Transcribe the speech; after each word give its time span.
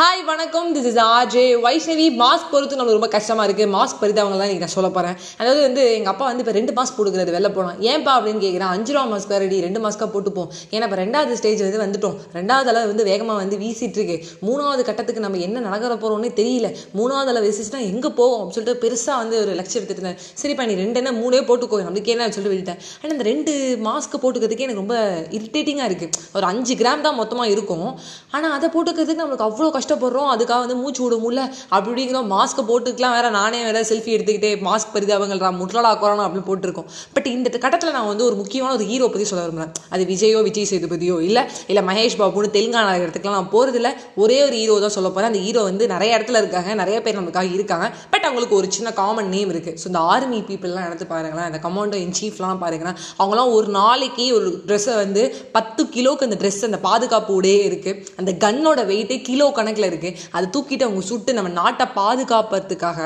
Hi 0.00 0.20
வணக்கம். 0.28 0.68
This 0.74 0.86
is 0.90 0.98
RJ 1.14 1.42
Vaishnavi 1.64 2.04
mask 2.20 2.52
பொறுத்து 2.52 2.76
நம்மளுக்கு 2.76 2.98
ரொம்ப 2.98 3.08
கஷ்டமாக 3.14 3.44
இருக்குது 3.48 3.70
மாஸ்க் 3.74 3.98
பறித்தவங்க 4.02 4.36
தான் 4.42 4.52
நான் 4.62 4.72
சொல்ல 4.74 4.88
போகிறேன் 4.94 5.16
அதாவது 5.40 5.60
வந்து 5.66 5.82
எங்கள் 5.96 6.10
அப்பா 6.12 6.26
வந்து 6.28 6.42
இப்போ 6.44 6.54
ரெண்டு 6.56 6.72
மாஸ்க் 6.78 6.94
போட்டுக்கிறது 6.98 7.32
வெளில 7.34 7.48
போனோம் 7.56 7.76
ஏன்பா 7.90 8.12
அப்படின்னு 8.18 8.40
கேட்குறேன் 8.44 8.70
அஞ்சு 8.74 8.92
ரூபா 8.94 9.02
மாஸ்க் 9.10 9.32
ரெடி 9.42 9.56
ரெண்டு 9.64 9.80
மாஸ்க்காக 9.86 10.08
போட்டுப்போம். 10.14 10.48
ஏன்னா 10.74 10.86
இப்போ 10.88 10.98
ரெண்டாவது 11.02 11.34
ஸ்டேஜ் 11.40 11.60
வந்து 11.66 11.82
வந்துட்டோம். 11.82 12.14
ரெண்டாவது 12.38 12.70
அளவு 12.72 12.88
வந்து 12.92 13.04
வேகமாக 13.10 13.36
வந்து 13.42 13.58
வீசிட்டு 13.64 14.00
இருக்கு. 14.00 14.16
மூணாவது 14.46 14.84
கட்டத்துக்கு 14.88 15.24
நம்ம 15.26 15.42
என்ன 15.48 15.64
நடக்கிற 15.66 15.98
போகிறோம்னே 16.04 16.30
தெரியல. 16.40 16.70
மூணாவது 17.00 17.32
அளவு 17.34 17.44
வீசிச்சுனா 17.48 17.82
எங்கே 17.90 18.12
போவோம் 18.20 18.38
அப்படின்னு 18.38 18.58
சொல்லிட்டு 18.58 18.82
பெருசாக 18.86 19.18
வந்து 19.24 19.36
ஒரு 19.42 19.58
லட்சியம் 19.60 19.84
எடுத்துட்டேன் 19.84 20.18
சரிப்பா 20.44 20.66
நீ 20.72 20.78
ரெண்டு 20.82 21.00
என்ன 21.02 21.14
மூணே 21.20 21.42
போட்டுக்கோ. 21.50 21.82
நம்மளுக்கு 21.88 22.14
என்ன 22.14 22.30
சொல்லிட்டு 22.38 22.54
விட்டுட்டேன். 22.54 22.80
ஆனால் 23.02 23.14
இந்த 23.18 23.28
ரெண்டு 23.32 23.54
மாஸ்க் 23.88 24.18
போட்டுக்கிறதுக்கே 24.24 24.66
எனக்கு 24.68 24.84
ரொம்ப 24.84 24.96
இரிட்டேட்டிங்காக 25.40 25.90
இருக்குது 25.92 26.32
ஒரு 26.38 26.48
அஞ்சு 26.52 26.76
கிராம் 26.82 27.06
தான் 27.08 27.20
மொத்தமாக 27.22 27.54
இருக்கும். 27.56 27.86
ஆனால் 28.36 28.56
அதை 28.58 28.72
போட்டுக்கிறதுக்கு 28.78 29.24
நம்மளுக்கு 29.24 29.48
அவ்வளோ 29.50 29.70
கஷ்டப்படுறோம் 29.82 30.30
அதுக்காக 30.34 30.60
வந்து 30.64 30.78
மூச்சு 30.82 31.02
விட 31.04 31.16
முடியல 31.24 31.44
அப்படிங்கிறோம் 31.76 32.28
மாஸ்க்கை 32.34 32.64
போட்டுக்கலாம். 32.70 33.14
வேற 33.18 33.30
நானே 33.38 33.60
வேற 33.68 33.78
செல்ஃபி 33.90 34.10
எடுத்துக்கிட்டே 34.16 34.50
மாஸ்க் 34.68 34.92
பரிதாபங்கள்ரா 34.96 35.50
முற்றலா 35.60 35.92
கொரோனா 36.02 36.24
அப்படின்னு 36.26 36.48
போட்டிருக்கோம். 36.50 36.88
பட் 37.14 37.28
இந்த 37.34 37.56
கட்டத்தில் 37.64 37.94
நான் 37.96 38.08
வந்து 38.10 38.24
ஒரு 38.28 38.36
முக்கியமான 38.40 38.72
ஒரு 38.78 38.86
ஹீரோ 38.90 39.06
பற்றி 39.12 39.26
சொல்ல 39.30 39.42
விரும்புகிறேன் 39.44 39.72
அது 39.94 40.02
விஜயோ 40.12 40.40
விஜய் 40.48 40.68
சேதுபதியோ 40.70 41.16
இல்லை 41.28 41.42
இல்லை 41.70 41.82
மகேஷ் 41.88 42.16
பாபுன்னு 42.20 42.50
தெலுங்கானா 42.56 42.92
இடத்துக்குலாம் 43.02 43.38
நான் 43.38 43.50
போகிறதில்ல 43.54 43.90
ஒரே 44.22 44.38
ஒரு 44.46 44.56
ஹீரோ 44.60 44.76
தான் 44.84 44.94
சொல்ல 44.96 45.08
போகிறேன் 45.10 45.30
அந்த 45.32 45.40
ஹீரோ 45.46 45.62
வந்து 45.70 45.86
நிறைய 45.94 46.16
இடத்துல 46.18 46.40
இருக்காங்க 46.42 46.70
நிறைய 46.82 46.98
பேர் 47.06 47.18
நமக்காக 47.20 47.50
இருக்காங்க. 47.56 47.86
பட் 48.12 48.26
அவங்களுக்கு 48.28 48.58
ஒரு 48.60 48.68
சின்ன 48.76 48.92
காமன் 49.00 49.30
நேம் 49.34 49.52
இருக்குது 49.54 49.78
ஸோ 49.82 49.86
இந்த 49.90 50.02
ஆர்மி 50.12 50.40
பீப்புளெலாம் 50.50 50.86
எடுத்து 50.88 51.06
பாருங்களேன். 51.14 51.48
அந்த 51.50 51.60
கமாண்டோ 51.66 52.00
இன் 52.04 52.16
சீஃப்லாம் 52.20 52.62
பாருங்களேன். 52.64 52.98
அவங்களாம் 53.20 53.52
ஒரு 53.58 53.68
நாளைக்கு 53.78 54.26
ஒரு 54.38 54.48
ட்ரெஸ்ஸை 54.68 54.96
வந்து 55.02 55.22
பத்து 55.56 55.84
கிலோக்கு 55.96 56.26
அந்த 56.28 56.38
ட்ரெஸ் 56.42 56.60
அந்த 56.70 56.80
பாதுகாப்பு 56.88 57.32
உடையே 57.40 57.62
இருக்குது 57.70 57.98
அந்த 58.22 58.32
கன்னோட 58.44 58.80
வெயிட்டே 58.92 59.18
கிலோ 59.28 59.48
கணக்கில் 59.72 59.90
இருக்குது 59.90 60.18
அதை 60.32 60.46
தூக்கிட்டு 60.54 60.86
அவங்க 60.88 61.04
சுட்டு 61.10 61.36
நம்ம 61.38 61.52
நாட்டை 61.60 61.86
பாதுகாப்பதுக்காக 62.00 63.00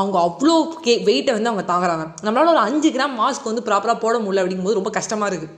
அவங்க 0.00 0.16
அவ்வளோ 0.26 0.54
கே 0.84 0.94
வெயிட்டை 1.04 1.32
வந்து 1.36 1.50
அவங்க 1.50 1.64
தாங்குறாங்க. 1.72 2.04
நம்மளால 2.26 2.52
ஒரு 2.54 2.62
அஞ்சு 2.68 2.88
கிராம் 2.96 3.14
மாஸ்க் 3.20 3.50
வந்து 3.50 3.66
ப்ராப்பராக 3.68 3.98
போட 4.02 4.16
முடியல 4.18 4.42
அப்படிங்கும்போது 4.42 4.78
ரொம்ப 4.80 4.90
கஷ்டமாக 4.96 5.30
இருக்குது 5.30 5.54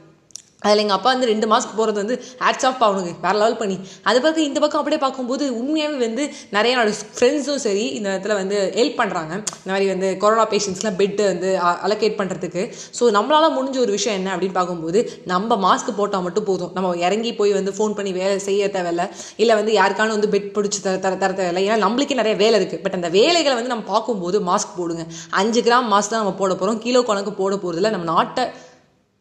அதில் 0.62 0.82
எங்கள் 0.82 0.96
அப்பா 0.96 1.10
வந்து 1.14 1.28
ரெண்டு 1.30 1.46
மாஸ்க் 1.50 1.74
போகிறது 1.78 1.98
வந்து 2.02 2.14
ஹேட்ஸ் 2.44 2.66
ஆஃப் 2.68 2.80
அவனுக்கு 2.86 3.12
வேறு 3.24 3.38
லெவல் 3.42 3.58
பண்ணி. 3.60 3.76
அது 4.08 4.18
பக்கம் 4.24 4.46
இந்த 4.48 4.58
பக்கம் 4.62 4.80
அப்படியே 4.80 5.00
பார்க்கும்போது 5.04 5.44
உண்மையாகவே 5.58 5.98
வந்து 6.06 6.24
நிறைய 6.56 6.74
என்னோடய 6.74 6.96
ஃப்ரெண்ட்ஸும் 7.16 7.60
சரி 7.66 7.84
இந்த 7.98 8.06
இடத்துல 8.12 8.36
வந்து 8.40 8.56
ஹெல்ப் 8.78 8.98
பண்ணுறாங்க 9.00 9.32
இந்த 9.60 9.70
மாதிரி 9.72 9.86
வந்து 9.92 10.08
கொரோனா 10.22 10.46
பேஷண்ட்ஸ்லாம் 10.54 10.98
பெட்டு 11.00 11.24
வந்து 11.32 11.50
அலோகேட் 11.88 12.18
பண்ணுறதுக்கு 12.20 12.62
ஸோ 12.98 13.10
நம்மளால் 13.18 13.54
முடிஞ்ச 13.58 13.78
ஒரு 13.84 13.94
விஷயம் 13.98 14.18
என்ன 14.20 14.32
அப்படின்னு 14.34 14.58
பார்க்கும்போது 14.60 15.00
நம்ம 15.34 15.58
மாஸ்க் 15.66 15.92
போட்டால் 16.00 16.24
மட்டும் 16.26 16.48
போதும். 16.50 16.72
நம்ம 16.76 16.94
இறங்கி 17.06 17.32
போய் 17.40 17.56
வந்து 17.58 17.74
ஃபோன் 17.78 17.96
பண்ணி 17.98 18.12
வேலை 18.20 18.36
செய்ய 18.48 18.70
தேவையில்ல. 18.76 19.04
இல்லை 19.42 19.56
வந்து 19.60 19.74
யாருக்கான 19.80 20.14
வந்து 20.16 20.32
பெட் 20.34 20.52
பிடிச்சி 20.56 20.80
தர 20.86 20.96
தர 21.06 21.14
தர 21.24 21.32
தேவையில்லை. 21.40 21.64
ஏன்னா 21.68 21.78
நம்மளுக்கே 21.86 22.20
நிறைய 22.22 22.36
வேலை 22.44 22.56
இருக்குது 22.60 22.82
பட் 22.86 22.96
அந்த 23.00 23.10
வேலைகளை 23.18 23.54
வந்து 23.60 23.74
நம்ம 23.74 23.86
பார்க்கும்போது 23.94 24.40
மாஸ்க் 24.50 24.78
போடுங்க. 24.80 25.04
அஞ்சு 25.42 25.62
கிராம் 25.68 25.90
மாஸ்க் 25.94 26.14
தான் 26.14 26.24
நம்ம 26.24 26.38
போட 26.42 26.52
போகிறோம் 26.54 26.80
கிலோ 26.86 27.02
கணக்கு 27.10 27.34
போட 27.42 27.54
போகிறதுல 27.64 27.92
நம்ம 27.96 28.08
நாட்டை 28.14 28.44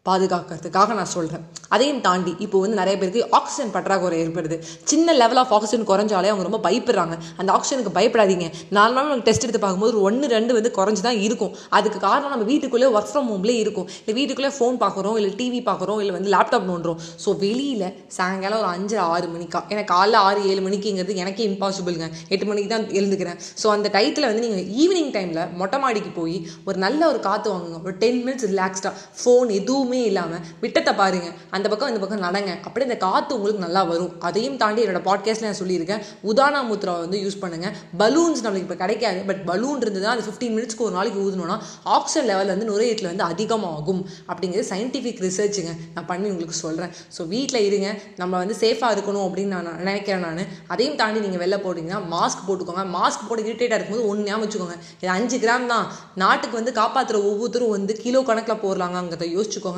பாதுகாக்கிறதுக்காக 0.09 0.95
நான் 0.99 1.13
சொல்கிறேன் 1.15 1.43
அதையும் 1.75 2.01
தாண்டி 2.07 2.33
இப்போ 2.45 2.57
வந்து 2.63 2.77
நிறைய 2.81 2.95
பேருக்கு 2.99 3.21
ஆக்சிஜன் 3.37 3.71
பற்றாக்குறை 3.75 4.17
ஏற்படுது. 4.23 4.57
சின்ன 4.91 5.13
லெவல் 5.21 5.39
ஆஃப் 5.41 5.53
ஆக்சிஜன் 5.55 5.87
குறைஞ்சாலே 5.89 6.29
அவங்க 6.31 6.45
ரொம்ப 6.47 6.59
பயப்படுறாங்க. 6.67 7.15
அந்த 7.39 7.49
ஆக்சிஜனுக்கு 7.57 7.91
பயப்படாதீங்க. 7.97 8.45
நாலு 8.77 8.93
நாள் 8.97 9.09
நம்ம 9.09 9.25
டெஸ்ட் 9.27 9.45
எடுத்து 9.45 9.61
பார்க்கும்போது 9.63 9.93
ஒரு 9.93 10.01
ஒன்று 10.09 10.27
ரெண்டு 10.35 10.51
வந்து 10.57 10.71
குறைஞ்சி 10.77 11.01
தான் 11.07 11.19
இருக்கும். 11.25 11.51
அதுக்கு 11.77 11.99
காரணம் 12.05 12.33
நம்ம 12.33 12.45
வீட்டுக்குள்ளே 12.51 12.89
ஒர்க் 12.97 13.11
ஃப்ரம் 13.11 13.27
ஹோம்லேயே 13.31 13.61
இருக்கும். 13.65 13.87
இல்லை 14.01 14.15
வீட்டுக்குள்ளே 14.19 14.51
ஃபோன் 14.57 14.77
பார்க்குறோம் 14.83 15.17
இல்லை 15.21 15.31
டிவி 15.41 15.59
பார்க்குறோம் 15.69 15.99
இல்லை 16.03 16.13
வந்து 16.17 16.31
லேப்டாப் 16.35 16.67
நோண்டுறோம். 16.71 17.01
ஸோ 17.23 17.31
வெளியில் 17.43 17.87
சாயங்காலம் 18.17 18.61
ஒரு 18.63 18.69
அஞ்சு 18.75 18.97
ஆறு 19.11 19.27
மணிக்கா? 19.35 19.61
ஏன்னா 19.71 19.83
காலைல 19.93 20.21
ஆறு 20.29 20.39
ஏழு 20.53 20.63
மணிக்குங்கிறது 20.67 21.15
எனக்கே 21.23 21.45
இம்பாசிபிளுங்க 21.51 22.09
எட்டு 22.33 22.47
மணிக்கு 22.51 22.71
தான் 22.75 22.87
எழுந்துக்கிறேன். 22.99 23.39
ஸோ 23.63 23.67
அந்த 23.75 23.87
டயத்தில் 23.97 24.29
வந்து 24.29 24.45
நீங்கள் 24.47 24.65
ஈவினிங் 24.83 25.11
டைமில் 25.17 25.43
மொட்டை 25.61 25.79
மாடிக்கு 25.85 26.13
போய் 26.21 26.37
ஒரு 26.69 26.79
நல்ல 26.85 27.01
ஒரு 27.11 27.21
காற்று 27.27 27.51
வாங்குங்க. 27.53 27.79
ஒரு 27.87 27.95
டென் 28.05 28.21
மினிட்ஸ் 28.25 28.49
ரிலாக்ஸ்டாக 28.53 28.95
ஃபோன் 29.21 29.49
எதுவுமே 29.59 29.96
எதுவுமே 29.97 30.09
இல்லாமல் 30.11 30.43
விட்டத்தை 30.63 30.91
பாருங்க. 31.01 31.27
அந்த 31.55 31.65
பக்கம் 31.71 31.89
இந்த 31.91 31.99
பக்கம் 32.03 32.23
நடங்க. 32.27 32.51
அப்படியே 32.67 32.85
இந்த 32.89 32.97
காற்று 33.05 33.35
உங்களுக்கு 33.37 33.61
நல்லா 33.65 33.81
வரும். 33.91 34.11
அதையும் 34.27 34.57
தாண்டி 34.61 34.81
என்னோட 34.85 35.01
பாட்காஸ்ட்ல 35.09 35.47
நான் 35.49 35.59
சொல்லியிருக்கேன். 35.61 36.01
உதானா 36.31 36.59
முத்ரா 36.71 36.93
வந்து 37.03 37.17
யூஸ் 37.25 37.39
பண்ணுங்க. 37.43 37.67
பலூன்ஸ் 38.01 38.41
நம்மளுக்கு 38.45 38.67
இப்போ 38.67 38.77
கிடைக்காது. 38.83 39.19
பட் 39.29 39.41
பலூன் 39.49 39.81
இருந்ததுன்னா 39.83 40.11
அது 40.15 40.25
ஃபிஃப்டீன் 40.27 40.55
மினிட்ஸ்க்கு 40.57 40.85
ஒரு 40.87 40.95
நாளைக்கு 40.97 41.19
ஊதணும்னா 41.25 41.57
ஆக்சிஜன் 41.97 42.29
லெவல் 42.31 42.51
வந்து 42.53 42.67
நுரையீட்டில் 42.71 43.09
வந்து 43.11 43.25
அதிகமாகும். 43.31 44.01
அப்படிங்கிறது 44.31 44.67
சயின்டிஃபிக் 44.73 45.21
ரிசர்ச்சுங்க 45.27 45.73
நான் 45.95 46.09
பண்ணி 46.11 46.27
உங்களுக்கு 46.33 46.57
சொல்கிறேன் 46.65 46.93
ஸோ 47.17 47.27
வீட்டில் 47.33 47.61
இருங்க. 47.69 47.89
நம்ம 48.21 48.33
வந்து 48.43 48.57
சேஃபாக 48.63 48.91
இருக்கணும் 48.97 49.25
அப்படின்னு 49.27 49.53
நான் 49.55 49.71
நினைக்கிறேன் 49.83 50.25
நான். 50.27 50.43
அதையும் 50.75 50.99
தாண்டி 51.01 51.25
நீங்கள் 51.25 51.43
வெளில 51.45 51.59
போட்டிங்கன்னா 51.65 52.01
மாஸ்க் 52.15 52.45
போட்டுக்கோங்க. 52.47 52.85
மாஸ்க் 52.97 53.27
போட்டு 53.27 53.47
இரிட்டேட்டாக 53.47 53.79
இருக்கும்போது 53.79 54.07
ஒன்று 54.11 54.27
ஞாபகம் 54.29 54.45
வச்சுக்கோங்க. 54.45 54.77
இது 55.01 55.11
அஞ்சு 55.17 55.37
கிராம் 55.45 55.67
தான். 55.73 55.87
நாட்டுக்கு 56.23 56.55
வந்து 56.59 56.73
காப்பாற்றுற 56.81 57.17
ஒவ்வொருத்தரும் 57.31 57.75
வந்து 57.77 57.93
கிலோ 58.03 58.21
கணக்கில் 58.29 58.63
போடலாங்கிறத 58.65 59.25
யோசிச்சுக்கோங்க. 59.35 59.76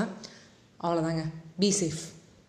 அவ்வளோதாங்க 0.79 1.23
பி 1.59 1.69
சேஃப் 1.71 2.01